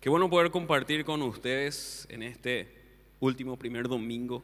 [0.00, 2.66] Qué bueno poder compartir con ustedes en este
[3.20, 4.42] último primer domingo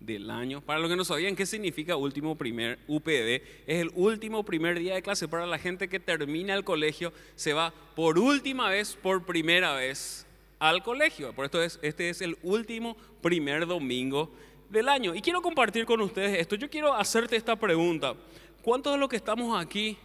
[0.00, 0.62] del año.
[0.62, 4.94] Para los que no sabían qué significa último primer UPD, es el último primer día
[4.94, 9.26] de clase para la gente que termina el colegio, se va por última vez, por
[9.26, 10.26] primera vez
[10.58, 11.34] al colegio.
[11.34, 14.32] Por esto es, este es el último primer domingo
[14.70, 15.14] del año.
[15.14, 16.56] Y quiero compartir con ustedes esto.
[16.56, 18.14] Yo quiero hacerte esta pregunta.
[18.62, 19.98] ¿Cuántos de los que estamos aquí,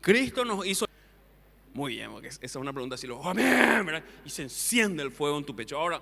[0.00, 0.86] Cristo nos hizo
[1.74, 4.02] muy bien, porque esa es una pregunta así, lo, amén.
[4.24, 5.76] Y se enciende el fuego en tu pecho.
[5.76, 6.00] Ahora,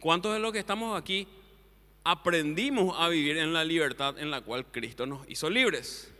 [0.00, 1.28] ¿cuántos de los que estamos aquí
[2.02, 6.10] aprendimos a vivir en la libertad en la cual Cristo nos hizo libres?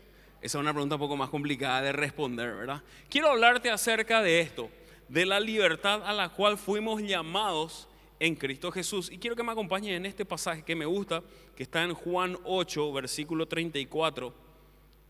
[0.41, 2.83] Esa es una pregunta un poco más complicada de responder, ¿verdad?
[3.09, 4.69] Quiero hablarte acerca de esto,
[5.09, 7.87] de la libertad a la cual fuimos llamados
[8.19, 9.11] en Cristo Jesús.
[9.11, 11.23] Y quiero que me acompañen en este pasaje que me gusta,
[11.55, 14.33] que está en Juan 8, versículo 34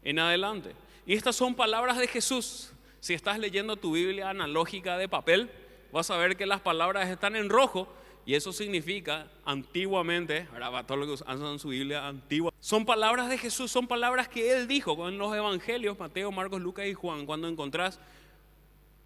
[0.04, 0.72] en adelante.
[1.06, 2.72] Y estas son palabras de Jesús.
[3.04, 5.50] Si estás leyendo tu Biblia analógica de papel,
[5.92, 7.86] vas a ver que las palabras están en rojo
[8.26, 13.38] y eso significa antiguamente, ahora todo lo que usan su Biblia antigua, son palabras de
[13.38, 17.50] Jesús, son palabras que Él dijo en los evangelios, Mateo, Marcos, Lucas y Juan, cuando
[17.50, 18.00] encontrás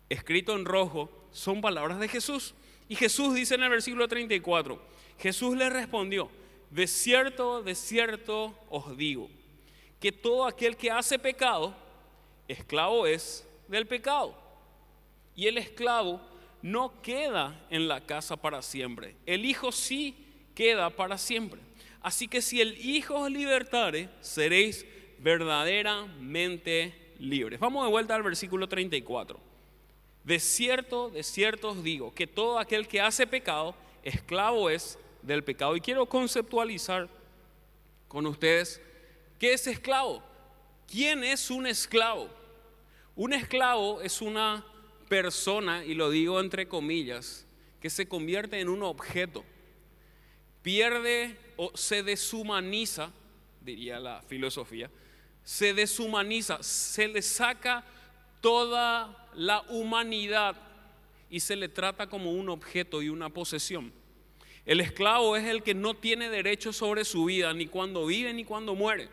[0.10, 2.54] escrito en rojo, son palabras de Jesús.
[2.88, 4.80] Y Jesús dice en el versículo 34,
[5.18, 6.30] Jesús le respondió,
[6.70, 9.28] de cierto, de cierto os digo,
[10.00, 11.74] que todo aquel que hace pecado,
[12.48, 14.36] esclavo es del pecado.
[15.36, 16.22] Y el esclavo
[16.62, 19.16] no queda en la casa para siempre.
[19.26, 20.16] El Hijo sí
[20.56, 21.62] queda para siempre.
[22.02, 24.86] Así que si el Hijo os libertare, seréis
[25.20, 27.60] verdaderamente libres.
[27.60, 29.40] Vamos de vuelta al versículo 34.
[30.24, 35.44] De cierto, de cierto os digo que todo aquel que hace pecado, esclavo es del
[35.44, 35.76] pecado.
[35.76, 37.08] Y quiero conceptualizar
[38.08, 38.82] con ustedes
[39.40, 40.24] qué es esclavo.
[40.88, 42.30] ¿Quién es un esclavo?
[43.18, 44.64] Un esclavo es una
[45.10, 47.48] persona, y lo digo entre comillas,
[47.82, 49.44] que se convierte en un objeto,
[50.62, 53.12] pierde o se deshumaniza,
[53.62, 54.92] diría la filosofía,
[55.44, 57.84] se deshumaniza, se le saca
[58.40, 60.56] toda la humanidad
[61.32, 63.92] y se le trata como un objeto y una posesión.
[64.64, 68.46] El esclavo es el que no tiene derecho sobre su vida, ni cuando vive ni
[68.46, 69.10] cuando muere.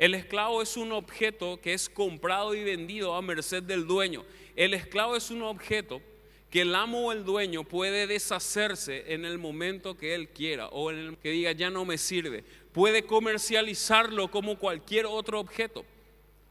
[0.00, 4.24] El esclavo es un objeto que es comprado y vendido a merced del dueño.
[4.56, 6.00] El esclavo es un objeto
[6.48, 10.90] que el amo o el dueño puede deshacerse en el momento que él quiera o
[10.90, 12.44] en el que diga ya no me sirve.
[12.72, 15.84] Puede comercializarlo como cualquier otro objeto.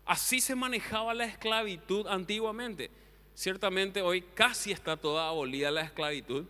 [0.06, 2.92] Así se manejaba la esclavitud antiguamente.
[3.34, 6.46] Ciertamente hoy casi está toda abolida la esclavitud,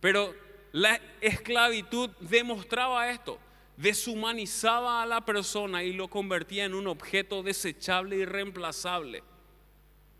[0.00, 0.34] pero
[0.72, 3.38] la esclavitud demostraba esto
[3.76, 9.22] deshumanizaba a la persona y lo convertía en un objeto desechable y reemplazable.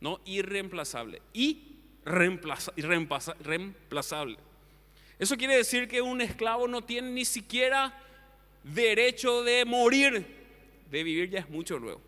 [0.00, 4.38] No irreemplazable, y reemplazable.
[5.18, 7.98] Eso quiere decir que un esclavo no tiene ni siquiera
[8.62, 10.36] derecho de morir.
[10.90, 12.02] De vivir ya es mucho luego.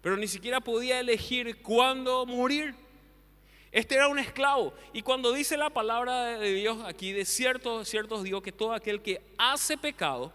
[0.00, 2.74] Pero ni siquiera podía elegir cuándo morir.
[3.72, 4.74] Este era un esclavo.
[4.92, 8.72] Y cuando dice la palabra de Dios aquí, de cierto, cierto os digo que todo
[8.72, 10.32] aquel que hace pecado,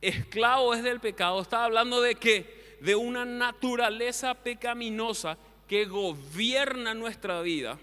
[0.00, 7.40] esclavo es del pecado, está hablando de que de una naturaleza pecaminosa que gobierna nuestra
[7.40, 7.78] vida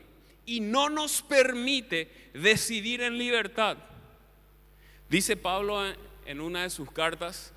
[0.46, 3.78] y no nos permite decidir en libertad.
[5.10, 5.84] Dice Pablo
[6.26, 7.54] en una de sus cartas,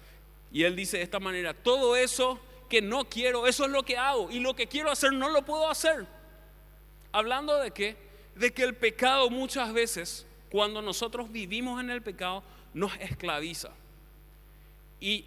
[0.53, 3.97] y él dice de esta manera, todo eso que no quiero, eso es lo que
[3.97, 6.07] hago, y lo que quiero hacer no lo puedo hacer.
[7.13, 7.97] Hablando de qué?
[8.35, 12.43] De que el pecado muchas veces, cuando nosotros vivimos en el pecado,
[12.75, 13.71] nos esclaviza
[15.01, 15.25] y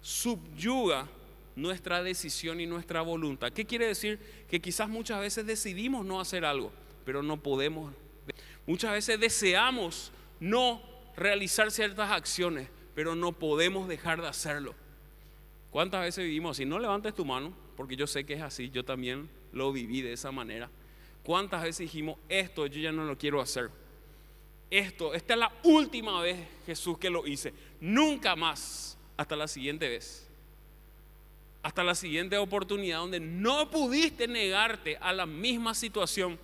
[0.00, 1.08] subyuga
[1.56, 3.52] nuestra decisión y nuestra voluntad.
[3.52, 4.18] ¿Qué quiere decir?
[4.48, 6.72] Que quizás muchas veces decidimos no hacer algo,
[7.04, 7.92] pero no podemos.
[8.66, 10.80] Muchas veces deseamos no
[11.16, 14.74] realizar ciertas acciones, pero no podemos dejar de hacerlo.
[15.70, 16.64] ¿Cuántas veces vivimos así?
[16.64, 20.12] No levantes tu mano, porque yo sé que es así, yo también lo viví de
[20.12, 20.70] esa manera.
[21.24, 23.70] ¿Cuántas veces dijimos, esto yo ya no lo quiero hacer?
[24.70, 29.88] esto, esta es la última vez Jesús que lo hice, nunca más, hasta la siguiente
[29.88, 30.26] vez.
[31.62, 36.38] Hasta la siguiente oportunidad donde no pudiste negarte a la misma situación,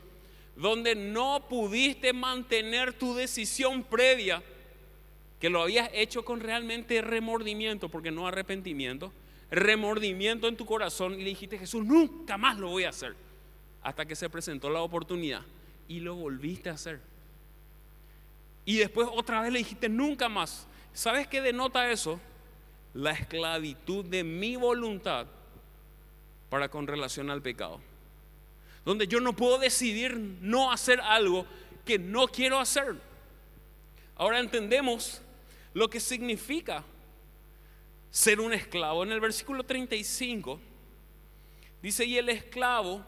[0.57, 4.43] donde no pudiste mantener tu decisión previa,
[5.41, 9.13] que lo habías hecho con realmente remordimiento, porque no arrepentimiento,
[9.51, 13.15] remordimiento en tu corazón y le dijiste, Jesús, nunca más lo voy a hacer,
[13.83, 15.43] hasta que se presentó la oportunidad
[15.89, 17.01] y lo volviste a hacer.
[18.65, 20.67] Y después otra vez le dijiste nunca más.
[20.95, 22.21] ¿Sabes qué denota eso?
[22.95, 25.27] La esclavitud de mi voluntad
[26.49, 27.81] para con relación al pecado.
[28.85, 31.47] donde yo no puedo decidir no hacer algo
[31.87, 32.97] que no quiero hacer.
[34.15, 35.23] Ahora entendemos
[35.73, 36.85] lo que significa
[38.11, 39.03] ser un esclavo.
[39.03, 40.61] En el versículo 35
[41.81, 43.03] dice, y el esclavo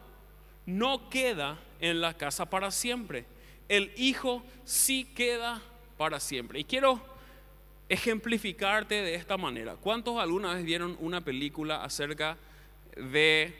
[0.65, 3.25] no queda en la casa para siempre,
[3.69, 5.61] el hijo sí queda
[5.95, 6.59] para siempre.
[6.59, 7.16] Y quiero
[7.89, 9.75] ejemplificarte de esta manera.
[9.75, 12.37] ¿Cuántos alguna vez vieron una película acerca
[12.95, 13.53] de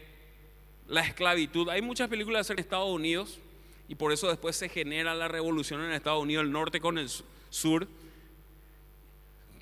[0.87, 1.69] la esclavitud?
[1.69, 3.39] Hay muchas películas acerca de Estados Unidos
[3.87, 7.09] y por eso después se genera la revolución en Estados Unidos, el norte con el
[7.49, 7.87] sur.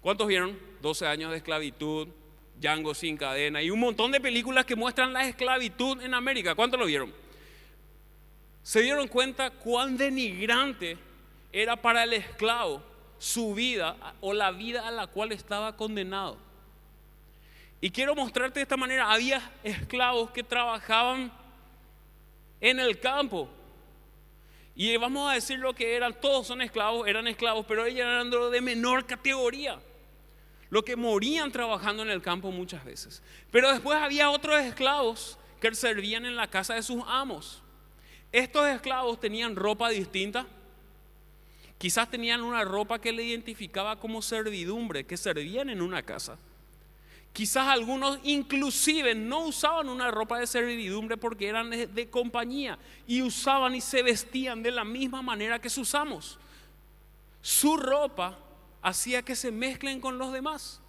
[0.01, 0.57] ¿Cuántos vieron?
[0.81, 2.07] 12 años de esclavitud,
[2.59, 6.56] Django sin cadena y un montón de películas que muestran la esclavitud en América.
[6.56, 7.13] ¿Cuántos lo vieron?
[8.63, 10.97] Se dieron cuenta cuán denigrante
[11.51, 12.81] era para el esclavo
[13.25, 16.38] su vida o la vida a la cual estaba condenado.
[17.81, 21.31] Y quiero mostrarte de esta manera, había esclavos que trabajaban
[22.62, 23.50] en el campo.
[24.75, 28.30] Y vamos a decir lo que eran, todos son esclavos, eran esclavos, pero ellos eran
[28.30, 29.80] de menor categoría.
[30.69, 33.24] Lo que morían trabajando en el campo muchas veces.
[33.50, 37.63] Pero después había otros esclavos que servían en la casa de sus amos.
[38.31, 40.45] Estos esclavos tenían ropa distinta,
[41.77, 46.38] Quizás tenían una ropa que le identificaba como servidumbre, que servían en una casa.
[47.33, 53.75] Quizás algunos inclusive no usaban una ropa de servidumbre porque eran de, compañía y usaban
[53.75, 56.39] y se vestían de la misma manera que usamos.
[57.42, 58.39] Su ropa
[58.81, 60.80] hacía que se mezclen con los demás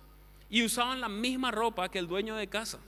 [0.49, 2.79] y usaban la misma ropa que el dueño de casa.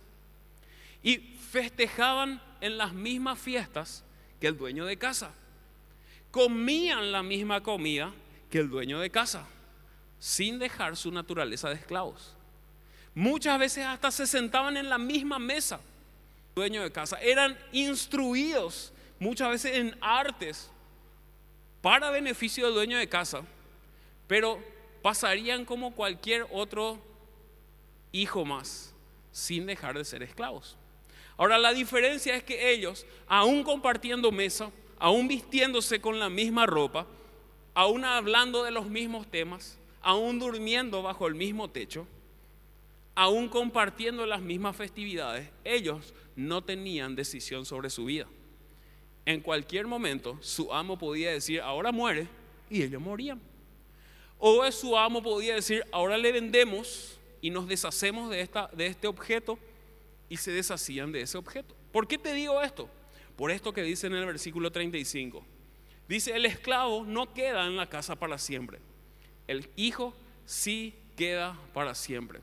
[1.03, 4.05] Y festejaban en las mismas fiestas
[4.41, 5.33] que el dueño de casa
[6.39, 8.15] comían la misma comida
[8.49, 9.45] que el dueño de casa,
[10.21, 12.33] sin dejar su naturaleza de esclavos.
[13.13, 15.81] Muchas veces hasta se sentaban en la misma mesa,
[16.55, 17.19] dueño de casa.
[17.21, 20.71] Eran instruidos muchas veces en artes
[21.83, 23.43] para beneficio del dueño de casa,
[24.29, 24.63] pero
[25.03, 27.01] pasarían como cualquier otro
[28.13, 28.95] hijo más,
[29.33, 30.77] sin dejar de ser esclavos.
[31.37, 37.07] Ahora la diferencia es que ellos, aún compartiendo mesa, aún vistiéndose con la misma ropa,
[37.75, 42.07] aún hablando de los mismos temas, aún durmiendo bajo el mismo techo,
[43.15, 48.27] aún compartiendo las mismas festividades, ellos no tenían decisión sobre su vida.
[49.27, 52.29] En cualquier momento su amo podía decir, ahora muere,
[52.71, 53.41] y ellos morían.
[54.39, 59.59] O su amo podía decir, ahora le vendemos y nos deshacemos de, de este objeto,
[60.29, 61.75] y se deshacían de ese objeto.
[61.93, 62.89] ¿Por qué te digo esto?
[63.39, 65.45] Por esto que dice en el versículo 35.
[66.09, 68.81] Dice, el esclavo no queda en la casa para siempre.
[69.47, 70.13] El hijo
[70.45, 72.41] sí queda para siempre.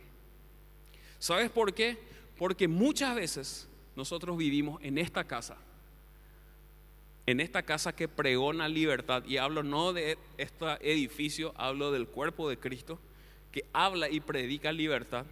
[1.19, 1.97] ¿Sabes por qué?
[2.38, 5.57] Porque muchas veces nosotros vivimos en esta casa,
[7.25, 12.47] en esta casa que pregona libertad, y hablo no de este edificio, hablo del cuerpo
[12.47, 13.00] de Cristo,
[13.51, 15.25] que habla y predica libertad,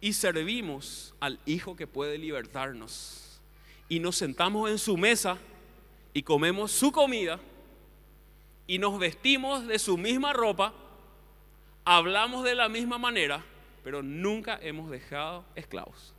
[0.00, 3.27] y servimos al Hijo que puede libertarnos
[3.88, 5.38] y nos sentamos en su mesa
[6.12, 7.40] y comemos su comida
[8.66, 10.74] y nos vestimos de su misma ropa,
[11.84, 13.42] hablamos de la misma manera,
[13.82, 16.12] pero nunca hemos dejado esclavos.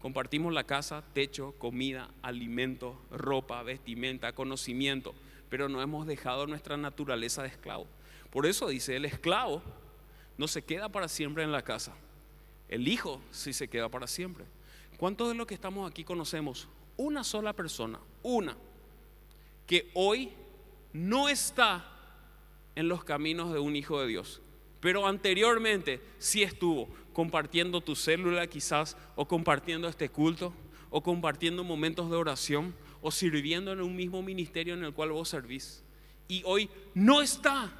[0.00, 5.14] Compartimos la casa, techo, comida, alimento, ropa, vestimenta, conocimiento,
[5.48, 7.86] pero no hemos dejado nuestra naturaleza de esclavo.
[8.30, 9.62] Por eso dice, el esclavo
[10.36, 11.94] no se queda para siempre en la casa,
[12.68, 14.44] el hijo sí se queda para siempre.
[14.96, 18.56] ¿Cuántos de los que estamos aquí conocemos una sola persona, una,
[19.66, 20.32] que hoy
[20.92, 21.92] no está
[22.74, 24.40] en los caminos de un hijo de Dios,
[24.80, 30.52] pero anteriormente sí estuvo compartiendo tu célula quizás, o compartiendo este culto,
[30.90, 35.28] o compartiendo momentos de oración, o sirviendo en un mismo ministerio en el cual vos
[35.28, 35.82] servís.
[36.28, 37.72] Y hoy no está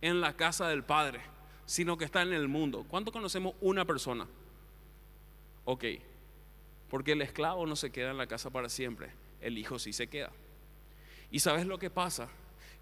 [0.00, 1.20] en la casa del Padre,
[1.66, 2.84] sino que está en el mundo.
[2.88, 4.26] ¿Cuánto conocemos una persona?
[5.64, 5.84] Ok,
[6.90, 10.08] porque el esclavo no se queda en la casa para siempre, el hijo sí se
[10.08, 10.30] queda.
[11.30, 12.28] ¿Y sabes lo que pasa?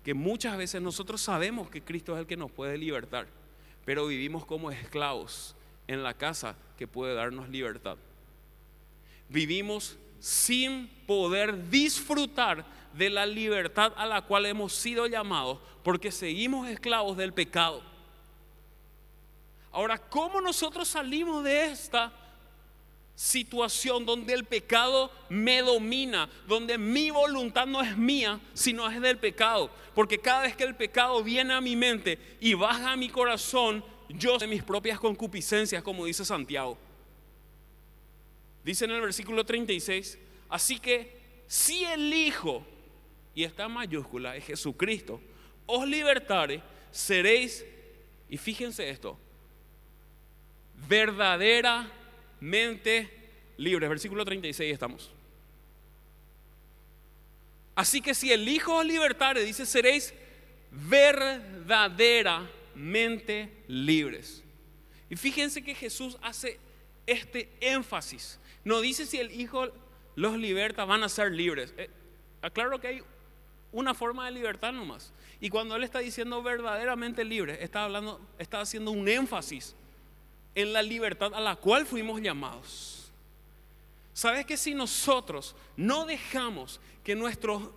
[0.05, 3.27] Que muchas veces nosotros sabemos que Cristo es el que nos puede libertar,
[3.85, 5.57] pero vivimos como esclavos
[5.89, 7.97] en la casa que puede darnos libertad.
[9.29, 16.69] Vivimos sin poder disfrutar de la libertad a la cual hemos sido llamados porque seguimos
[16.69, 17.83] esclavos del pecado.
[19.73, 22.13] Ahora, ¿cómo nosotros salimos de esta
[23.17, 29.19] situación donde el pecado me domina, donde mi voluntad no es mía, sino es del
[29.19, 29.71] pecado.
[29.95, 33.83] Porque cada vez que el pecado viene a mi mente y baja a mi corazón,
[34.11, 36.79] yo sé mis propias concupiscencias, como dice Santiago.
[38.63, 40.19] Dice en el versículo 36,
[40.51, 42.67] así que si el Hijo,
[43.35, 45.21] y esta mayúscula es Jesucristo,
[45.65, 47.65] os libertare, seréis,
[48.29, 49.19] y fíjense esto,
[52.41, 53.11] verdaderamente
[53.57, 53.89] libres.
[53.89, 55.11] Versículo 36 estamos.
[57.75, 60.15] Así que si el Hijo os libertare, dice, seréis
[60.71, 64.43] verdaderamente libres.
[65.11, 66.59] Y fíjense que Jesús hace
[67.07, 68.39] este énfasis.
[68.65, 69.69] No dice si el Hijo
[70.15, 71.75] los liberta, van a ser libres.
[71.77, 71.91] Eh,
[72.41, 73.03] aclaro que hay
[73.73, 75.13] una forma de libertad nomás.
[75.39, 79.77] Y cuando Él está diciendo verdaderamente libre, está, hablando, está haciendo un énfasis
[80.57, 83.13] en la libertad a la cual fuimos llamados.
[84.13, 87.73] ¿Sabes que si nosotros no dejamos que nuestro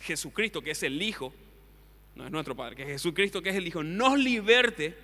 [0.00, 1.32] Jesucristo, que es el Hijo,
[2.14, 4.94] no es nuestro Padre, que es Jesucristo, que es el Hijo, nos liberte,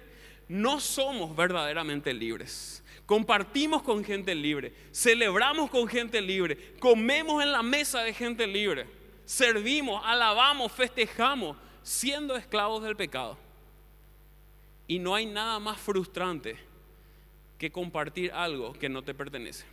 [0.47, 2.85] no somos verdaderamente libres.
[3.07, 8.87] Compartimos con gente libre, celebramos con gente libre, comemos en la mesa de gente libre,
[9.25, 13.39] servimos, alabamos, festejamos, siendo esclavos del pecado.
[14.89, 16.57] Y no hay nada más frustrante
[17.59, 19.65] que compartir algo que no te pertenece.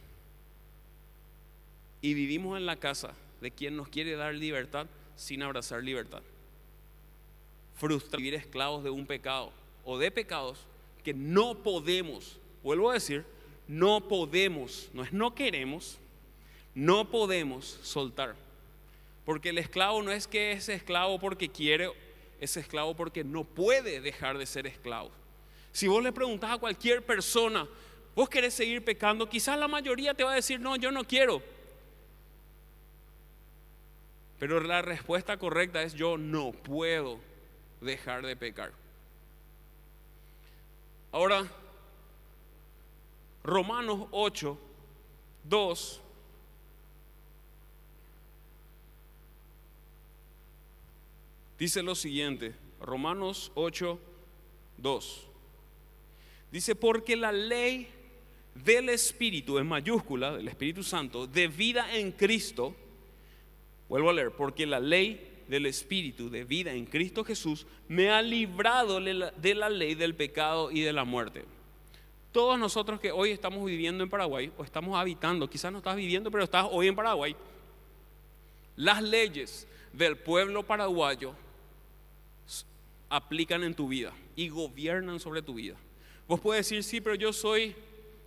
[2.02, 6.22] Y vivimos en la casa de quien nos quiere dar libertad sin abrazar libertad.
[7.78, 9.52] Frustrar vivir esclavos de un pecado
[9.84, 10.60] o de pecados
[11.04, 13.26] que no podemos, vuelvo a decir,
[13.68, 15.98] no podemos, no es no queremos,
[16.74, 18.36] no podemos soltar.
[19.24, 21.92] Porque el esclavo no es que es esclavo porque quiere
[22.40, 25.12] es esclavo porque no puede dejar de ser esclavo.
[25.72, 27.68] Si vos le preguntás a cualquier persona,
[28.16, 31.42] vos querés seguir pecando, quizás la mayoría te va a decir, no, yo no quiero.
[34.40, 37.20] Pero la respuesta correcta es, yo no puedo
[37.82, 38.72] dejar de pecar.
[41.12, 41.46] Ahora,
[43.44, 44.58] Romanos 8,
[45.46, 46.02] 2
[51.58, 54.00] dice lo siguiente, Romanos 8,
[54.78, 55.28] 2.
[56.52, 57.88] Dice, porque la ley
[58.54, 62.76] del Espíritu, en mayúscula, del Espíritu Santo, de vida en Cristo,
[63.90, 68.22] vuelvo a leer, porque la ley del Espíritu de vida en Cristo Jesús me ha
[68.22, 71.44] librado de la ley del pecado y de la muerte.
[72.32, 76.32] Todos nosotros que hoy estamos viviendo en Paraguay, o estamos habitando, quizás no estás viviendo,
[76.32, 77.36] pero estás hoy en Paraguay,
[78.76, 81.34] las leyes del pueblo paraguayo
[83.10, 85.76] aplican en tu vida y gobiernan sobre tu vida.
[86.28, 87.76] Vos puedes decir, sí, pero yo soy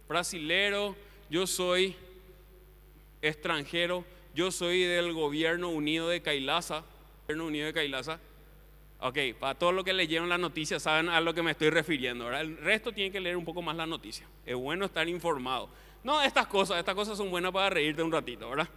[0.08, 0.96] brasilero,
[1.30, 1.96] yo soy
[3.20, 4.04] extranjero,
[4.34, 6.84] yo soy del gobierno unido de Kailasa,
[7.22, 8.20] gobierno unido de Kailasa.
[9.00, 12.32] Ok, para todos los que leyeron la noticia saben a lo que me estoy refiriendo,
[12.32, 14.26] El resto tiene que leer un poco más la noticia.
[14.44, 15.68] Es bueno estar informado.
[16.02, 18.68] No, estas cosas, estas cosas son buenas para reírte un ratito, ¿verdad?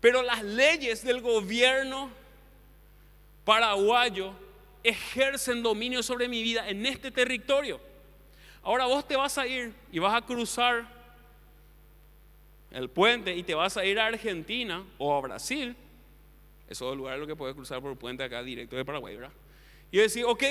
[0.00, 2.10] Pero las leyes del gobierno
[3.44, 4.32] paraguayo
[4.82, 7.80] ejercen dominio sobre mi vida en este territorio.
[8.62, 10.86] Ahora vos te vas a ir y vas a cruzar
[12.70, 15.74] el puente y te vas a ir a Argentina o a Brasil.
[16.68, 19.32] Esos lugar es lo que puedes cruzar por el puente acá directo de Paraguay, ¿verdad?
[19.90, 20.44] Y decir, ok,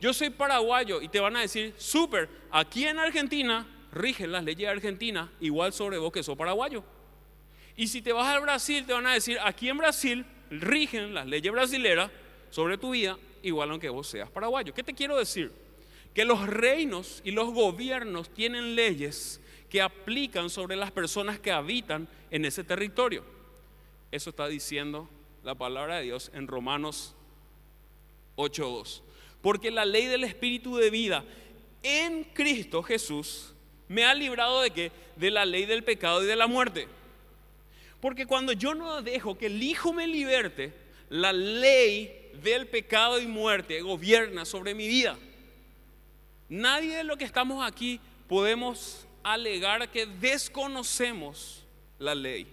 [0.00, 4.58] yo soy paraguayo y te van a decir, súper, aquí en Argentina rigen las leyes
[4.58, 6.84] de Argentina igual sobre vos que sos paraguayo.
[7.76, 11.26] Y si te vas al Brasil, te van a decir, aquí en Brasil rigen las
[11.26, 12.10] leyes brasileras
[12.50, 14.74] sobre tu vida igual aunque vos seas paraguayo.
[14.74, 15.52] ¿Qué te quiero decir?
[16.12, 22.08] Que los reinos y los gobiernos tienen leyes que aplican sobre las personas que habitan
[22.30, 23.24] en ese territorio.
[24.10, 25.08] Eso está diciendo
[25.42, 27.14] la palabra de Dios en Romanos
[28.36, 29.02] 8.2.
[29.42, 31.24] Porque la ley del Espíritu de vida
[31.82, 33.52] en Cristo Jesús
[33.88, 34.92] me ha librado de qué?
[35.16, 36.88] De la ley del pecado y de la muerte.
[38.00, 40.72] Porque cuando yo no dejo que el Hijo me liberte,
[41.10, 45.18] la ley del pecado y muerte gobierna sobre mi vida.
[46.48, 51.64] Nadie de los que estamos aquí podemos alegar que desconocemos
[51.98, 52.46] la ley.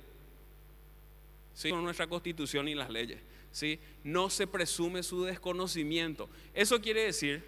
[1.53, 1.71] ¿Sí?
[1.71, 3.19] Nuestra constitución y las leyes.
[3.51, 3.79] ¿Sí?
[4.03, 6.29] No se presume su desconocimiento.
[6.53, 7.43] Eso quiere decir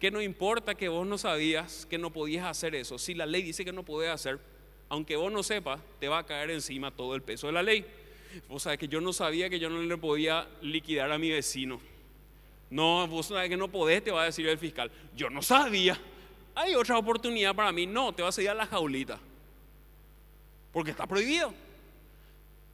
[0.00, 2.98] que no importa que vos no sabías que no podías hacer eso.
[2.98, 4.40] Si la ley dice que no podés hacer,
[4.88, 7.86] aunque vos no sepas, te va a caer encima todo el peso de la ley.
[8.48, 11.80] Vos sabés que yo no sabía que yo no le podía liquidar a mi vecino.
[12.70, 14.90] No, vos sabés que no podés, te va a decir el fiscal.
[15.16, 15.98] Yo no sabía.
[16.54, 17.86] Hay otra oportunidad para mí.
[17.86, 19.18] No, te vas a ir a la jaulita.
[20.72, 21.54] Porque está prohibido.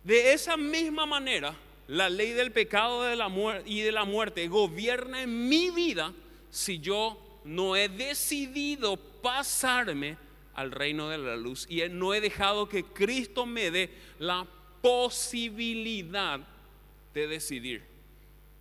[0.02, 1.54] De esa misma manera,
[1.88, 3.30] la ley del pecado de la
[3.66, 6.14] y de la muerte gobierna en mi vida
[6.48, 10.16] si yo no he decidido pasarme
[10.54, 14.46] al reino de la luz y no he dejado que Cristo me dé la
[14.80, 16.40] posibilidad
[17.14, 17.82] de decidir.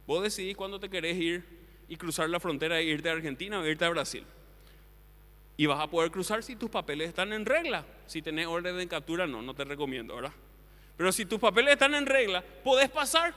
[0.07, 1.43] Vos decidís cuándo te querés ir
[1.87, 4.23] y cruzar la frontera e irte a Argentina o irte a Brasil.
[5.57, 7.85] Y vas a poder cruzar si tus papeles están en regla.
[8.07, 10.31] Si tenés orden de captura, no, no te recomiendo, ¿verdad?
[10.97, 13.33] Pero si tus papeles están en regla, podés pasar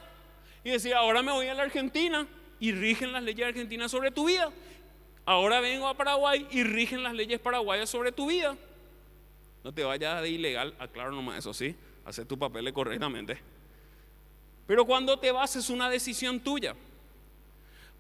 [0.65, 2.27] y decir, ahora me voy a la Argentina
[2.61, 4.51] y rigen las leyes argentinas sobre tu vida.
[5.25, 8.57] Ahora vengo a Paraguay y rigen las leyes paraguayas sobre tu vida.
[9.65, 13.39] No te vayas de ilegal, aclaro nomás eso, sí, hacer tus papeles correctamente.
[14.67, 16.75] Pero cuando te vas es una decisión tuya.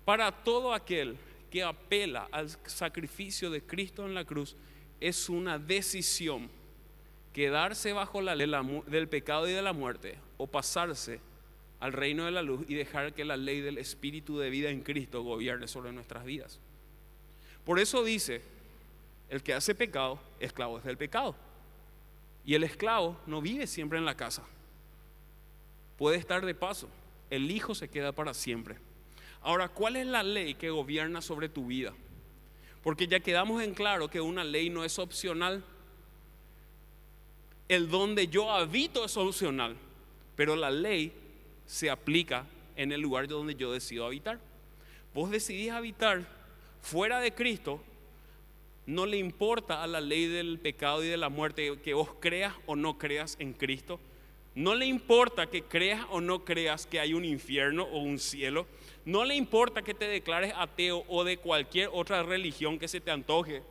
[0.04, 1.16] Para todo aquel
[1.50, 4.56] que apela al sacrificio de Cristo en la cruz,
[5.00, 6.48] es una decisión
[7.32, 8.50] quedarse bajo la ley
[8.86, 11.20] del pecado y de la muerte o pasarse
[11.80, 14.82] al reino de la luz y dejar que la ley del espíritu de vida en
[14.82, 16.60] Cristo gobierne sobre nuestras vidas.
[17.64, 18.42] Por eso dice,
[19.28, 21.34] el que hace pecado, esclavo es del pecado.
[22.44, 24.42] Y el esclavo no vive siempre en la casa.
[25.96, 26.88] Puede estar de paso.
[27.30, 28.76] El hijo se queda para siempre.
[29.40, 31.92] Ahora, ¿cuál es la ley que gobierna sobre tu vida?
[32.82, 35.64] Porque ya quedamos en claro que una ley no es opcional.
[37.68, 39.76] El donde yo habito es opcional,
[40.36, 41.12] pero la ley
[41.66, 42.44] se aplica
[42.76, 44.38] en el lugar donde yo decido habitar.
[45.14, 46.26] Vos decidís habitar
[46.80, 47.80] fuera de Cristo,
[48.86, 52.54] no le importa a la ley del pecado y de la muerte que vos creas
[52.66, 54.00] o no creas en Cristo.
[54.54, 58.66] No le importa que creas o no creas que hay un infierno o un cielo.
[59.04, 63.10] No le importa que te declares ateo o de cualquier otra religión que se te
[63.10, 63.62] antoje.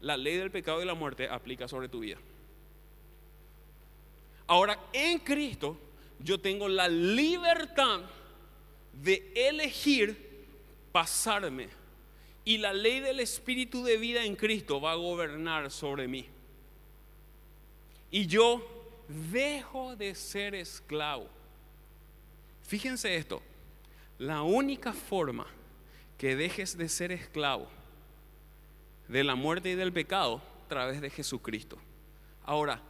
[0.00, 2.18] La ley del pecado y la muerte aplica sobre tu vida.
[4.46, 5.76] Ahora, en Cristo
[6.20, 8.00] yo tengo la libertad
[8.92, 10.46] de elegir
[10.92, 11.68] pasarme.
[12.44, 16.26] Y la ley del Espíritu de vida en Cristo va a gobernar sobre mí.
[18.10, 18.64] Y yo
[19.08, 21.28] dejo de ser esclavo.
[22.62, 23.42] Fíjense esto,
[24.18, 25.46] la única forma
[26.18, 27.68] que dejes de ser esclavo
[29.08, 31.78] de la muerte y del pecado a través de Jesucristo.
[32.44, 32.80] Ahora,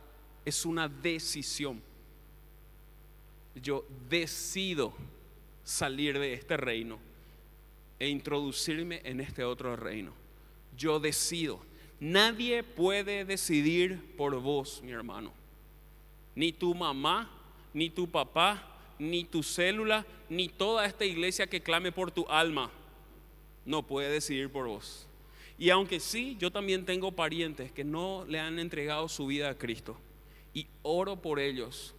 [0.44, 1.82] es una decisión.
[3.54, 4.94] Yo decido
[5.64, 6.98] salir de este reino
[7.98, 10.12] e introducirme en este otro reino.
[10.76, 11.60] Yo decido.
[12.00, 15.32] Nadie puede decidir por vos, mi hermano.
[16.34, 17.30] Ni tu mamá,
[17.72, 18.62] ni tu papá,
[18.98, 22.70] ni tu célula, ni toda esta iglesia que clame por tu alma.
[23.64, 25.06] No puede decidir por vos.
[25.56, 29.58] Y aunque sí, yo también tengo parientes que no le han entregado su vida a
[29.58, 29.96] Cristo.
[30.52, 31.94] Y oro por ellos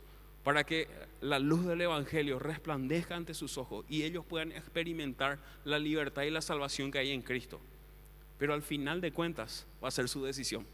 [0.45, 0.87] para que
[1.21, 6.29] la luz del Evangelio resplandezca ante sus ojos y ellos puedan experimentar la libertad y
[6.29, 7.59] la salvación que hay en Cristo.
[8.37, 10.67] Pero al final de cuentas va a ser su decisión.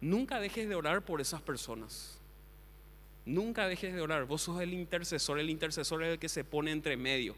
[0.00, 2.18] Nunca dejes de orar por esas personas.
[3.26, 4.24] Nunca dejes de orar.
[4.24, 5.38] Vos sos el intercesor.
[5.38, 7.36] El intercesor es el que se pone entre medio.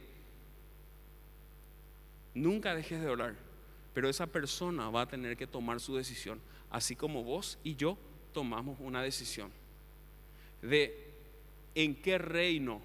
[2.33, 3.35] Nunca dejes de orar.
[3.93, 6.41] Pero esa persona va a tener que tomar su decisión.
[6.71, 7.99] Así como vos y yo
[8.33, 9.53] tomamos una decisión
[10.63, 11.13] de
[11.75, 12.81] en qué reino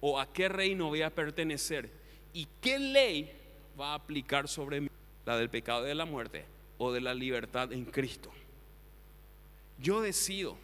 [0.00, 1.90] o a qué reino voy a pertenecer
[2.32, 3.32] y qué ley
[3.78, 4.88] va a aplicar sobre mí,
[5.26, 6.44] la del pecado y de la muerte
[6.78, 8.30] o de la libertad en Cristo.
[9.78, 10.56] Yo decido,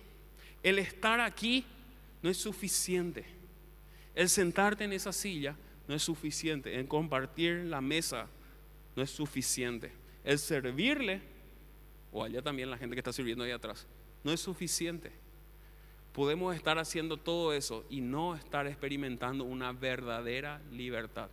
[0.63, 1.65] el estar aquí
[2.23, 3.25] no es suficiente,
[4.15, 5.57] el sentarte en esa silla
[5.89, 8.29] no es suficiente, el compartir la mesa
[8.95, 9.91] no es suficiente,
[10.25, 11.23] el servirle,
[12.13, 13.87] o allá también la gente que está sirviendo ahí atrás,
[14.23, 15.11] no es suficiente
[16.13, 21.29] podemos estar haciendo todo eso y no estar experimentando una verdadera libertad.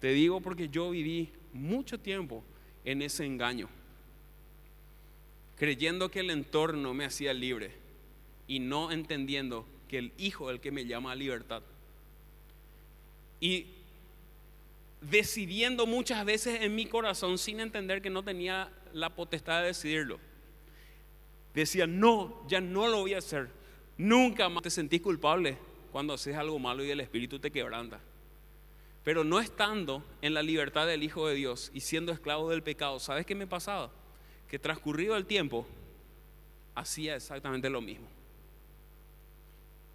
[0.00, 2.42] Te digo porque yo viví mucho tiempo
[2.84, 3.68] en ese engaño,
[5.56, 7.72] creyendo que el entorno me hacía libre
[8.46, 11.62] y no entendiendo que el Hijo es el que me llama a libertad.
[13.40, 13.66] Y
[15.00, 20.18] decidiendo muchas veces en mi corazón sin entender que no tenía la potestad de decidirlo
[21.60, 23.48] decía, no, ya no lo voy a hacer.
[23.96, 25.56] Nunca más te sentís culpable
[25.92, 28.00] cuando haces algo malo y el Espíritu te quebranta.
[29.04, 32.98] Pero no estando en la libertad del Hijo de Dios y siendo esclavo del pecado,
[32.98, 33.90] ¿sabes qué me pasaba?
[34.48, 35.66] Que transcurrido el tiempo,
[36.74, 38.08] hacía exactamente lo mismo.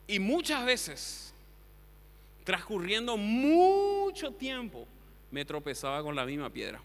[0.07, 1.33] Y muchas veces,
[2.45, 4.87] transcurriendo mucho tiempo,
[5.29, 6.81] me tropezaba con la misma piedra.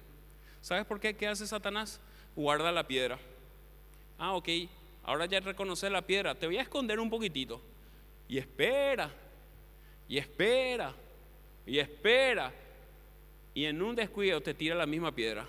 [0.60, 1.14] ¿Sabes por qué?
[1.14, 2.00] ¿Qué hace Satanás?
[2.34, 3.18] Guarda la piedra
[4.18, 4.48] Ah, ok,
[5.04, 7.60] ahora ya reconoce la piedra, te voy a esconder un poquitito.
[8.28, 9.10] Y espera,
[10.08, 10.94] y espera,
[11.66, 12.52] y espera.
[13.52, 15.46] Y en un descuido te tira la misma piedra.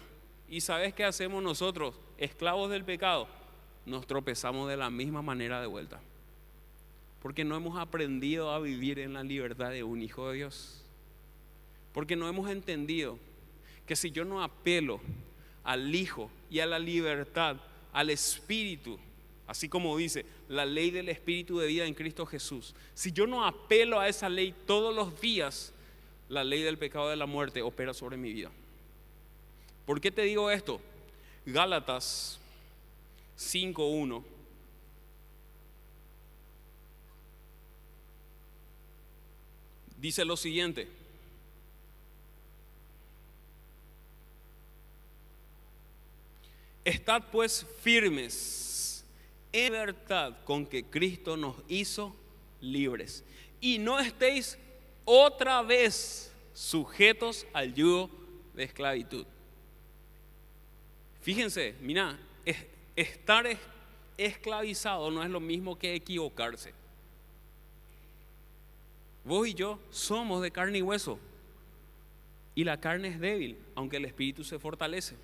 [0.49, 3.27] ¿Y sabes qué hacemos nosotros, esclavos del pecado?
[3.85, 5.99] nos tropezamos de la misma manera de vuelta.
[7.21, 10.83] Porque no hemos aprendido a vivir en la libertad de un hijo de Dios.
[11.93, 13.17] Porque no hemos entendido
[13.85, 14.99] que si yo no apelo
[15.63, 17.57] al Hijo y a la libertad,
[17.95, 18.99] al Espíritu,
[19.47, 23.45] así como dice la ley del Espíritu de vida en Cristo Jesús, si yo no
[23.45, 25.71] apelo a esa ley todos los días,
[26.27, 28.51] la ley del pecado de la muerte opera sobre mi vida.
[29.85, 30.81] ¿Por qué te digo esto?
[31.45, 32.37] Gálatas
[33.37, 34.23] 5.1.
[39.97, 40.89] Dice lo siguiente.
[46.85, 49.03] Estad pues firmes
[49.51, 52.15] en libertad con que Cristo nos hizo
[52.61, 53.23] libres.
[53.59, 54.57] Y no estéis
[55.03, 58.09] otra vez sujetos al yugo
[58.53, 59.25] de esclavitud.
[61.21, 62.19] Fíjense, mira,
[62.95, 63.47] estar
[64.15, 66.71] esclavizado no es lo mismo que equivocarse.
[69.23, 71.17] Vos y yo somos de carne y hueso.
[72.53, 75.15] Y la carne es débil, aunque el espíritu se fortalece.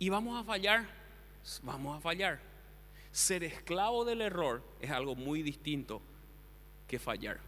[0.00, 0.86] Y vamos a fallar,
[1.62, 2.40] vamos a fallar.
[3.12, 6.00] Ser esclavo del error es algo muy distinto
[6.88, 7.38] que fallar.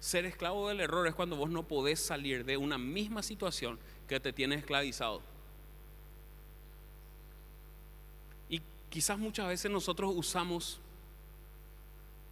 [0.00, 4.18] Ser esclavo del error es cuando vos no podés salir de una misma situación que
[4.18, 5.22] te tiene esclavizado.
[8.48, 10.80] Y quizás muchas veces nosotros usamos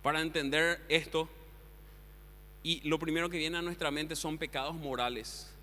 [0.02, 1.28] para entender esto
[2.64, 5.54] y lo primero que viene a nuestra mente son pecados morales.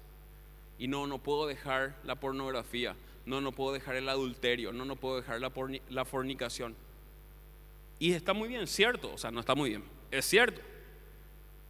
[0.78, 4.96] Y no, no puedo dejar la pornografía, no, no puedo dejar el adulterio, no, no
[4.96, 5.52] puedo dejar la,
[5.90, 6.76] la fornicación.
[7.98, 10.62] Y está muy bien, cierto, o sea, no está muy bien, es cierto.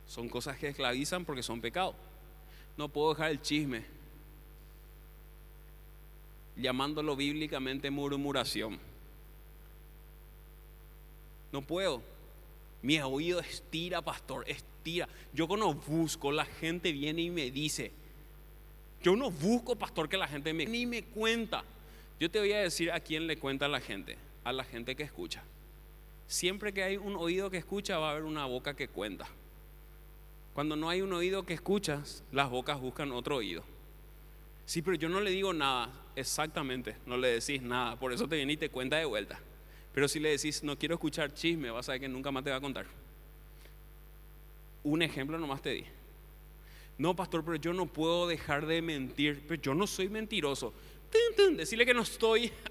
[0.08, 1.96] Son cosas que esclavizan porque son pecados.
[2.78, 3.86] No puedo dejar el chisme,
[6.56, 8.80] llamándolo bíblicamente murmuración.
[11.52, 12.02] No puedo.
[12.82, 15.08] Mi oído estira, pastor, estira.
[15.34, 17.91] Yo cuando busco, la gente viene y me dice.
[19.06, 21.63] Yo no busco, pastor, que la gente me ni me cuenta.
[22.20, 25.04] Yo te voy a decir a quién le cuenta la gente, a la gente que
[25.04, 25.44] escucha.
[26.26, 29.28] Siempre que hay un oído que escucha, va a haber una boca que cuenta.
[30.56, 33.63] Cuando no hay un oído que escuchas, las bocas buscan otro oído.
[34.65, 38.38] Sí, pero yo no le digo nada, exactamente, no le decís nada, por eso te
[38.38, 39.39] viene y te cuenta de vuelta.
[39.94, 42.50] Pero si le decís, no quiero escuchar chisme, vas a ver que nunca más te
[42.50, 42.88] va a contar.
[44.84, 45.86] Un ejemplo nomás te di.
[46.97, 50.73] No, pastor, pero yo no puedo dejar de mentir, pero yo no soy mentiroso.
[51.55, 52.51] Decirle que no estoy.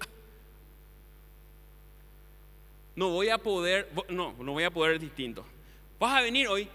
[2.95, 5.43] No voy a poder, no, no voy a poder distinto.
[5.99, 6.69] Vas a venir hoy,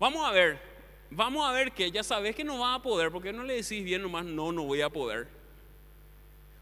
[0.00, 0.58] vamos a ver,
[1.10, 3.84] vamos a ver que ya sabes que no vas a poder, porque no le decís
[3.84, 5.28] bien nomás, no, no voy a poder.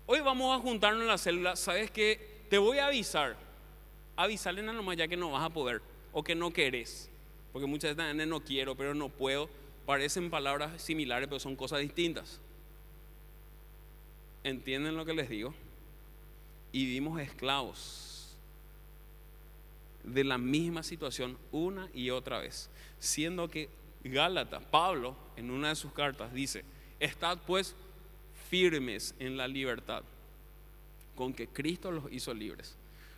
[0.07, 3.37] Hoy vamos a juntarnos en la célula, sabes que te voy a avisar,
[4.17, 5.81] avisarle nada nomás ya que no vas a poder
[6.13, 7.09] o que no querés,
[7.53, 9.49] porque muchas veces no quiero, pero no puedo,
[9.87, 12.41] parecen palabras similares, pero son cosas distintas.
[14.45, 15.55] ¿Entienden lo que les digo?
[16.73, 18.37] Y vivimos esclavos
[20.05, 22.69] de la misma situación una y otra vez,
[22.99, 23.69] siendo que
[24.05, 26.65] Gálatas, Pablo, en una de sus cartas dice,
[26.99, 27.75] estad pues
[28.51, 30.03] firmes en la libertad
[31.15, 32.75] con que Cristo los hizo libres.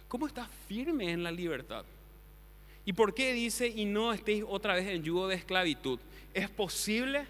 [0.09, 1.85] ¿Cómo estás firme en la libertad?
[2.85, 5.99] ¿Y por qué dice y no estéis otra vez en yugo de esclavitud?
[6.33, 7.27] ¿Es posible?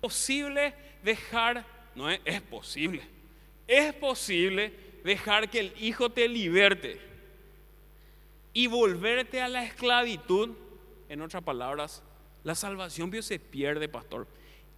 [0.00, 1.66] ¿Posible dejar?
[1.94, 3.02] No es, es posible.
[3.66, 4.72] Es posible
[5.04, 7.00] dejar que el Hijo te liberte
[8.52, 10.50] y volverte a la esclavitud.
[11.08, 12.02] En otras palabras,
[12.42, 14.26] la salvación se pierde, pastor.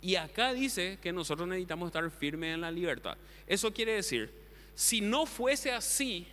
[0.01, 3.17] Y acá dice que nosotros necesitamos estar firmes en la libertad.
[3.47, 4.31] Eso quiere decir,
[4.75, 6.27] si no fuese así,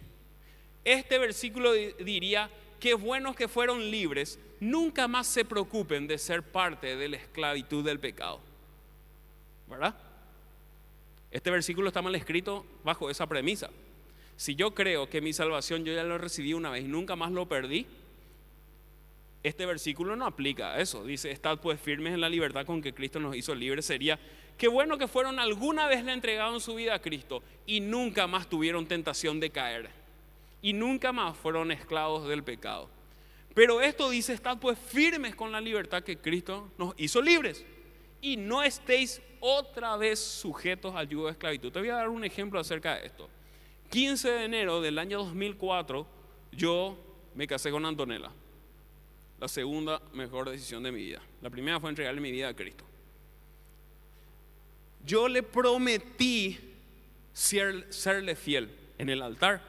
[0.83, 2.49] este versículo diría,
[2.83, 7.81] que buenos que fueron libres, nunca más se preocupen de ser parte de la esclavitud
[7.81, 8.41] del pecado.
[9.69, 9.95] ¿Verdad?
[11.31, 13.69] Este versículo está mal escrito bajo esa premisa.
[14.35, 17.31] Si yo creo que mi salvación yo ya lo recibí una vez y nunca más
[17.31, 17.87] lo perdí,
[19.43, 21.05] este versículo no aplica a eso.
[21.05, 23.85] Dice, estad pues firmes en la libertad con que Cristo nos hizo libres.
[23.85, 24.19] Sería,
[24.57, 28.49] qué bueno que fueron alguna vez le entregaron su vida a Cristo y nunca más
[28.49, 30.02] tuvieron tentación de caer.
[30.63, 32.89] Y nunca más fueron esclavos del pecado.
[33.53, 37.63] Pero esto dice, estad pues firmes con la libertad que Cristo nos hizo libres.
[38.19, 41.71] Y no estéis otra vez sujetos al yugo de esclavitud.
[41.71, 43.29] Te voy a dar un ejemplo acerca de esto.
[43.91, 46.07] 15 de enero del año 2004,
[46.53, 46.97] yo
[47.35, 48.31] me casé con Antonella
[49.43, 51.21] la segunda mejor decisión de mi vida.
[51.41, 52.85] La primera fue entregarle mi vida a Cristo.
[55.05, 56.57] Yo le prometí
[57.33, 59.61] serle fiel en el altar.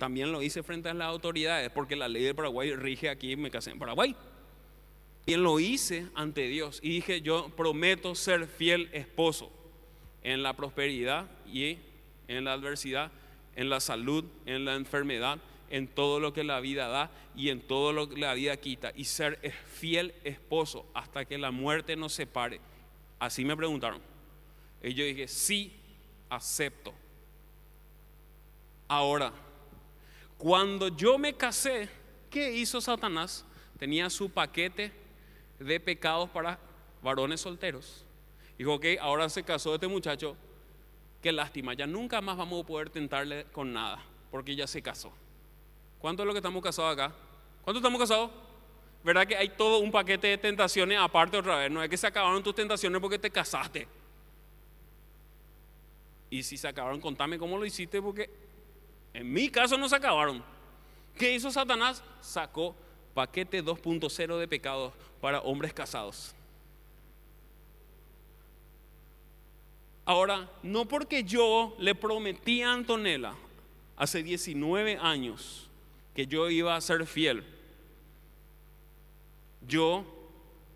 [0.00, 3.50] También lo hice frente a las autoridades porque la ley de Paraguay rige aquí, me
[3.50, 4.16] casé en Paraguay.
[5.26, 9.52] Y lo hice ante Dios y dije, yo prometo ser fiel esposo
[10.22, 11.76] en la prosperidad y
[12.28, 13.12] en la adversidad,
[13.56, 17.60] en la salud, en la enfermedad, en todo lo que la vida da y en
[17.60, 22.14] todo lo que la vida quita y ser fiel esposo hasta que la muerte nos
[22.14, 22.58] separe.
[23.18, 24.00] Así me preguntaron.
[24.82, 25.76] Y yo dije, sí,
[26.30, 26.94] acepto.
[28.88, 29.34] Ahora,
[30.40, 31.90] cuando yo me casé,
[32.30, 33.44] ¿qué hizo Satanás?
[33.78, 34.90] Tenía su paquete
[35.58, 36.58] de pecados para
[37.02, 38.06] varones solteros.
[38.56, 40.34] Dijo, ok, ahora se casó este muchacho,
[41.20, 45.12] qué lástima, ya nunca más vamos a poder tentarle con nada, porque ya se casó.
[45.98, 47.14] ¿Cuánto es lo que estamos casados acá?
[47.62, 48.30] ¿Cuánto estamos casados?
[49.04, 51.70] ¿Verdad que hay todo un paquete de tentaciones aparte otra vez?
[51.70, 53.86] No es que se acabaron tus tentaciones porque te casaste.
[56.30, 58.30] Y si se acabaron, contame cómo lo hiciste porque
[59.12, 60.42] en mi caso no se acabaron.
[61.16, 62.02] ¿Qué hizo Satanás?
[62.20, 62.74] Sacó
[63.14, 66.34] paquete 2.0 de pecados para hombres casados.
[70.04, 73.34] Ahora, no porque yo le prometí a Antonella
[73.96, 75.68] hace 19 años
[76.14, 77.44] que yo iba a ser fiel.
[79.66, 80.04] Yo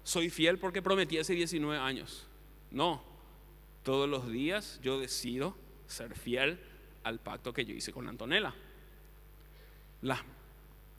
[0.04, 2.26] soy fiel porque prometí hace 19 años.
[2.70, 3.02] No,
[3.82, 6.60] todos los días yo decido ser fiel
[7.04, 8.52] al pacto que yo hice con Antonella.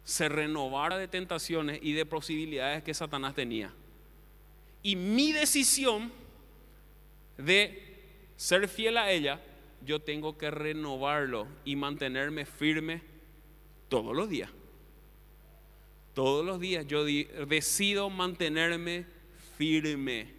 [0.04, 3.74] se renovara de tentaciones y de posibilidades que Satanás tenía.
[4.84, 6.12] Y mi decisión
[7.38, 7.96] de
[8.38, 9.42] ser fiel a ella,
[9.84, 13.02] yo tengo que renovarlo y mantenerme firme
[13.90, 14.50] todos los días.
[16.14, 19.06] Todos los días yo decido mantenerme
[19.58, 20.34] firme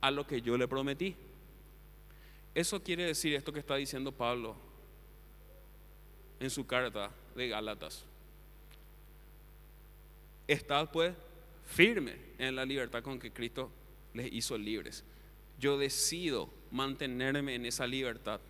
[0.00, 1.16] a lo que yo le prometí.
[2.54, 4.56] Eso quiere decir esto que está diciendo Pablo
[6.40, 8.04] en su carta de Gálatas.
[10.48, 11.14] Estad pues
[11.66, 13.70] firme en la libertad con que Cristo
[14.14, 15.04] les hizo libres.
[15.58, 18.40] Yo decido mantenerme en esa libertad.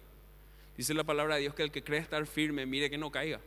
[0.77, 3.41] Dice la palabra de Dios que el que cree estar firme, mire que no caiga.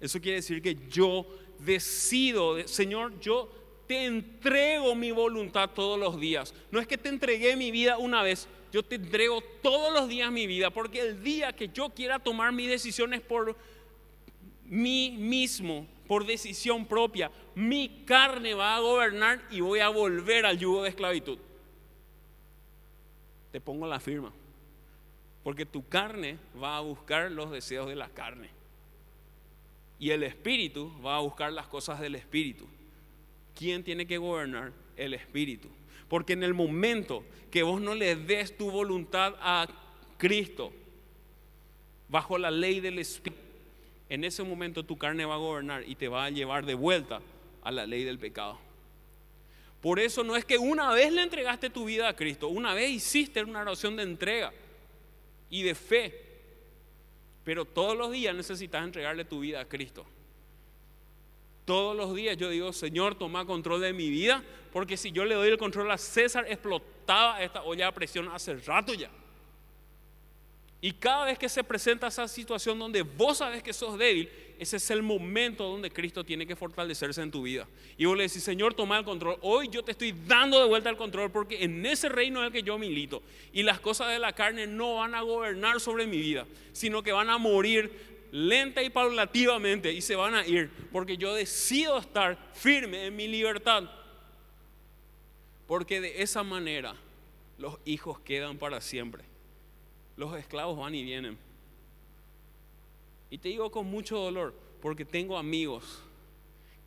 [0.00, 1.26] Eso quiere decir que yo
[1.58, 3.50] decido, Señor, yo
[3.86, 6.54] te entrego mi voluntad todos los días.
[6.70, 10.32] No es que te entregué mi vida una vez, yo te entrego todos los días
[10.32, 13.56] mi vida, porque el día que yo quiera tomar mis decisiones por
[14.64, 20.58] mí mismo, por decisión propia, mi carne va a gobernar y voy a volver al
[20.58, 21.38] yugo de esclavitud.
[23.52, 24.32] Te pongo la firma,
[25.44, 28.50] porque tu carne va a buscar los deseos de la carne
[30.00, 32.66] y el espíritu va a buscar las cosas del espíritu.
[33.54, 34.72] ¿Quién tiene que gobernar?
[34.96, 35.68] El espíritu.
[36.08, 39.66] Porque en el momento que vos no le des tu voluntad a
[40.18, 40.72] Cristo
[42.08, 43.40] bajo la ley del Espíritu,
[44.08, 47.20] en ese momento tu carne va a gobernar y te va a llevar de vuelta
[47.62, 48.58] a la ley del pecado.
[49.80, 52.90] Por eso no es que una vez le entregaste tu vida a Cristo, una vez
[52.90, 54.52] hiciste una oración de entrega
[55.50, 56.20] y de fe,
[57.44, 60.06] pero todos los días necesitas entregarle tu vida a Cristo.
[61.64, 65.34] Todos los días yo digo, Señor, toma control de mi vida, porque si yo le
[65.34, 69.10] doy el control a César, explotaba esta olla a presión hace rato ya.
[70.84, 74.76] Y cada vez que se presenta esa situación donde vos sabes que sos débil, ese
[74.76, 77.66] es el momento donde Cristo tiene que fortalecerse en tu vida.
[77.96, 79.38] Y vos le decís, Señor, toma el control.
[79.40, 82.52] Hoy yo te estoy dando de vuelta el control porque en ese reino es el
[82.52, 83.22] que yo milito.
[83.54, 87.12] Y las cosas de la carne no van a gobernar sobre mi vida, sino que
[87.12, 92.36] van a morir lenta y paulativamente y se van a ir, porque yo decido estar
[92.52, 93.84] firme en mi libertad.
[95.68, 96.96] Porque de esa manera
[97.58, 99.22] los hijos quedan para siempre.
[100.16, 101.38] Los esclavos van y vienen.
[103.30, 106.02] Y te digo con mucho dolor, porque tengo amigos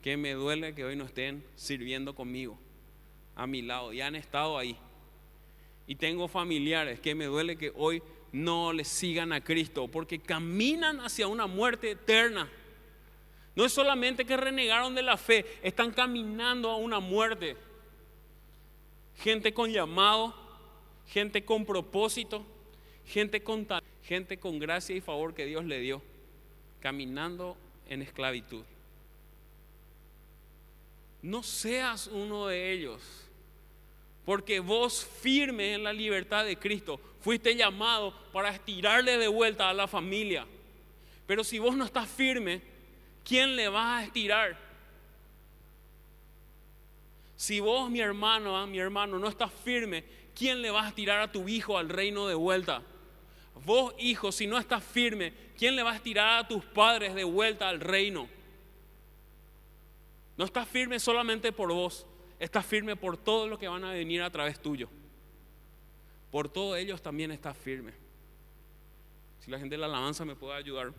[0.04, 2.60] que me duele que hoy no estén sirviendo conmigo,
[3.38, 4.78] a mi lado, y han estado ahí.
[5.88, 11.00] Y tengo familiares que me duele que hoy no le sigan a Cristo, porque caminan
[11.00, 12.50] hacia una muerte eterna.
[13.56, 17.58] No es solamente que renegaron de la fe, están caminando a una muerte.
[19.18, 20.36] Gente con llamado,
[21.08, 22.46] gente con propósito,
[23.06, 23.68] gente con,
[24.04, 26.02] gente con gracia y favor que Dios le dio,
[26.80, 27.58] caminando
[27.90, 28.64] en esclavitud.
[31.22, 33.27] No seas uno de ellos,
[34.28, 39.74] porque vos firme en la libertad de Cristo, Fuiste llamado para estirarle de vuelta a
[39.74, 40.46] la familia.
[41.26, 42.62] Pero si vos no estás firme,
[43.24, 44.58] ¿quién le va a estirar?
[47.38, 50.04] Si vos, mi hermano, ah, mi hermano, no estás firme,
[50.36, 52.82] ¿quién le vas a tirar a tu hijo al reino de vuelta?
[53.66, 57.24] Vos, hijo, si no estás firme, ¿quién le vas a tirar a tus padres de
[57.24, 58.28] vuelta al reino?
[60.36, 62.06] No estás firme solamente por vos,
[62.40, 64.90] estás firme por todo lo que van a venir a través tuyo.
[66.32, 67.94] Por todos ellos también estás firme.
[69.40, 70.94] Si la gente de la alabanza me puede ayudar.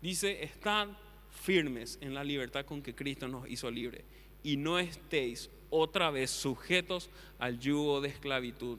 [0.00, 0.96] Dice, están
[1.30, 4.04] firmes en la libertad con que Cristo nos hizo libre
[4.42, 8.78] y no estéis otra vez sujetos al yugo de esclavitud.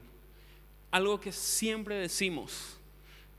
[0.91, 2.77] Algo que siempre decimos,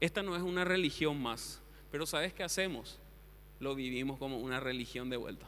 [0.01, 2.99] esta no es una religión más, pero ¿sabes qué hacemos?
[3.61, 5.47] Lo vivimos como una religión de vuelta.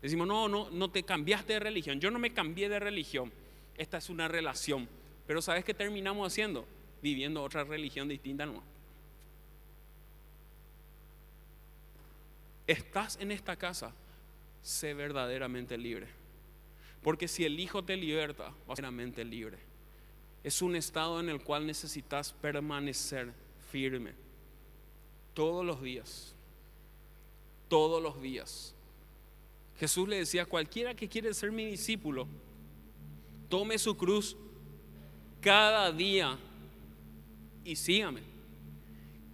[0.00, 2.00] Decimos, no, no, no te cambiaste de religión.
[2.00, 3.32] Yo no me cambié de religión.
[3.76, 4.88] Esta es una relación.
[5.26, 6.66] Pero ¿sabes qué terminamos haciendo?
[7.02, 8.46] Viviendo otra religión distinta.
[8.46, 8.62] No.
[12.66, 13.92] Estás en esta casa,
[14.62, 16.06] sé verdaderamente libre.
[17.02, 19.58] Porque si el Hijo te liberta, vas verdaderamente libre.
[20.44, 23.32] Es un estado en el cual necesitas permanecer
[23.72, 24.12] firme.
[25.34, 26.34] Todos los días.
[27.68, 28.74] Todos los días
[29.78, 32.26] Jesús le decía, cualquiera que quiere ser mi discípulo,
[33.48, 34.36] tome su cruz
[35.40, 36.36] cada día
[37.64, 38.22] y sígame.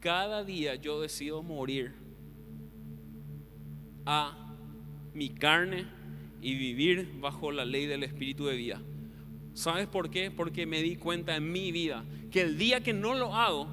[0.01, 1.95] Cada día yo decido morir
[4.05, 4.55] a
[5.15, 5.87] mi carne
[6.43, 8.83] y vivir bajo la ley del Espíritu de vida.
[9.55, 10.31] ¿Sabes por qué?
[10.31, 13.67] Porque me di cuenta en mi vida que el día que no lo hago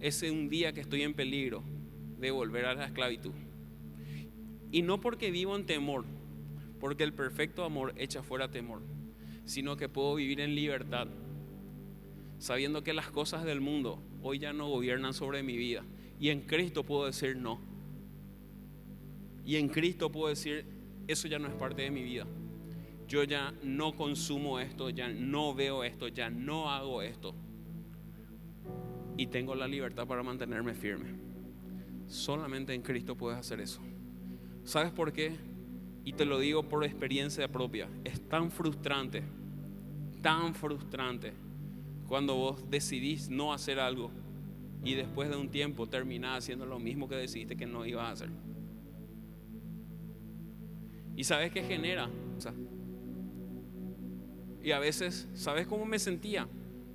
[0.00, 1.62] es un día que estoy en peligro
[2.18, 3.32] de volver a la esclavitud.
[4.72, 6.04] Y no porque vivo en temor,
[6.80, 8.80] porque el perfecto amor echa fuera temor,
[9.44, 11.06] sino que puedo vivir en libertad,
[12.38, 15.84] sabiendo que las cosas del mundo hoy ya no gobiernan sobre mi vida.
[16.18, 17.60] Y en Cristo puedo decir no.
[19.44, 20.64] Y en Cristo puedo decir,
[21.06, 22.26] eso ya no es parte de mi vida.
[23.06, 27.34] Yo ya no consumo esto, ya no veo esto, ya no hago esto.
[29.18, 31.10] Y tengo la libertad para mantenerme firme.
[32.06, 33.82] Solamente en Cristo puedes hacer eso.
[34.72, 35.32] ¿Sabes por qué?
[36.02, 37.90] Y te lo digo por experiencia propia.
[38.04, 39.22] Es tan frustrante,
[40.22, 41.34] tan frustrante
[42.08, 44.10] cuando vos decidís no hacer algo
[44.82, 48.10] y después de un tiempo terminás haciendo lo mismo que decidiste que no ibas a
[48.12, 48.30] hacer.
[51.16, 52.08] ¿Y sabes qué genera?
[54.62, 56.48] y a veces, ¿sabes cómo me sentía?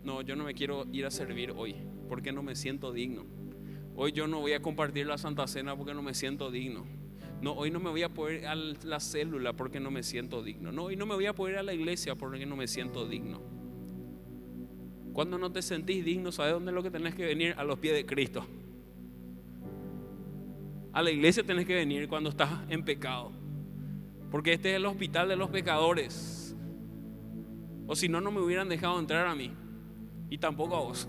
[0.03, 1.75] No, yo no me quiero ir a servir hoy
[2.09, 3.23] porque no me siento digno.
[3.95, 6.96] Hoy yo no voy a compartir la Santa Cena porque no me siento digno.
[7.41, 10.41] No, hoy no me voy a poder ir a la célula porque no me siento
[10.41, 10.71] digno.
[10.71, 13.07] No, hoy no me voy a poder ir a la iglesia porque no me siento
[13.07, 13.41] digno.
[15.13, 17.53] Cuando no te sentís digno, ¿sabes dónde es lo que tenés que venir?
[17.57, 18.45] A los pies de Cristo.
[20.93, 23.31] A la iglesia tenés que venir cuando estás en pecado.
[24.31, 26.55] Porque este es el hospital de los pecadores.
[27.85, 29.51] O si no, no me hubieran dejado entrar a mí.
[30.29, 31.07] Y tampoco a vos.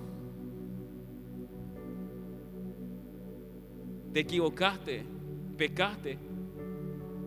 [4.12, 5.17] Te equivocaste
[5.58, 6.18] pecaste,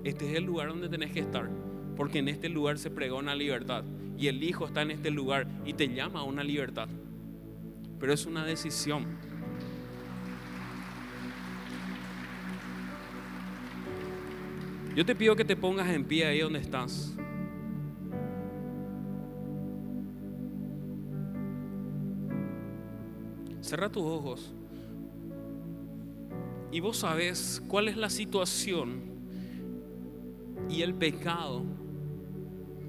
[0.04, 1.50] este es el lugar donde tenés que estar,
[1.96, 3.84] porque en este lugar se pregona libertad
[4.18, 6.88] y el Hijo está en este lugar y te llama a una libertad.
[8.00, 9.06] Pero es una decisión.
[14.96, 17.16] Yo te pido que te pongas en pie ahí donde estás.
[23.62, 24.54] Cerra tus ojos.
[26.72, 29.02] Y vos sabés cuál es la situación
[30.70, 31.64] y el pecado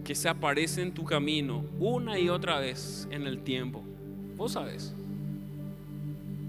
[0.04, 3.82] que se aparece en tu camino una y otra vez en el tiempo.
[4.36, 4.94] Vos sabés.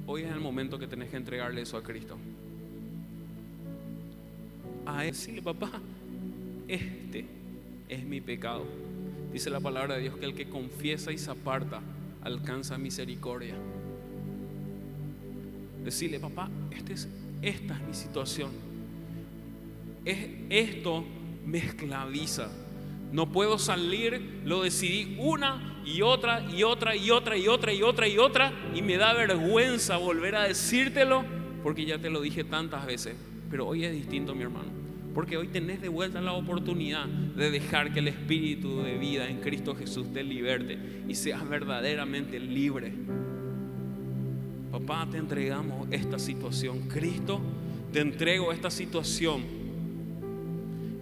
[0.06, 2.18] Hoy es el momento que tenés que entregarle eso a Cristo.
[4.86, 5.72] A decirle, papá,
[6.68, 7.26] este
[7.90, 8.66] es mi pecado.
[9.32, 11.82] Dice la palabra de Dios que el que confiesa y se aparta
[12.22, 13.56] alcanza misericordia.
[15.84, 17.08] Decirle, papá, este es
[17.44, 18.52] esta es mi situación.
[20.06, 20.18] Es,
[20.50, 21.04] esto
[21.46, 22.50] me esclaviza.
[23.12, 27.82] No puedo salir, lo decidí una y otra y otra y otra y otra y
[27.82, 31.24] otra y otra y me da vergüenza volver a decírtelo
[31.62, 33.16] porque ya te lo dije tantas veces.
[33.50, 34.72] Pero hoy es distinto, mi hermano.
[35.14, 39.42] Porque hoy tenés de vuelta la oportunidad de dejar que el espíritu de vida en
[39.42, 42.94] Cristo Jesús te liberte y seas verdaderamente libre.
[44.86, 46.90] Papá, te entregamos esta situación.
[46.90, 47.40] Cristo,
[47.94, 49.42] te entrego esta situación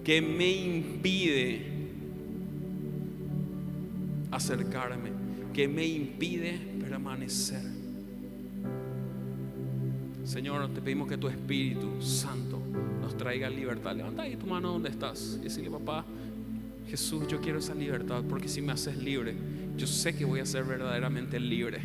[0.03, 1.65] que me impide
[4.29, 5.09] acercarme,
[5.51, 7.63] que me impide permanecer.
[10.25, 12.61] Señor, te pedimos que tu Espíritu Santo
[13.01, 13.95] nos traiga libertad.
[13.95, 16.05] Levanta ahí tu mano donde estás y decirle, papá,
[16.87, 19.33] Jesús, yo quiero esa libertad porque si me haces libre,
[19.75, 21.81] yo sé que voy a ser verdaderamente libre.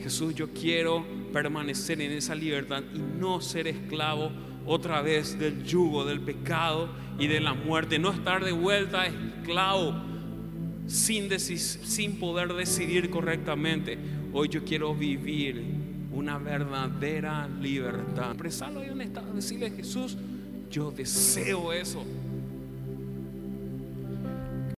[0.00, 4.30] Jesús, yo quiero permanecer en esa libertad y no ser esclavo
[4.66, 6.88] otra vez del yugo, del pecado
[7.18, 7.98] y de la muerte.
[7.98, 9.94] No estar de vuelta esclavo
[10.86, 13.98] sin, sin poder decidir correctamente.
[14.32, 15.62] Hoy yo quiero vivir
[16.12, 18.32] una verdadera libertad.
[18.32, 20.16] Expresarlo ahí un estado, decirle Jesús,
[20.70, 22.04] yo deseo eso.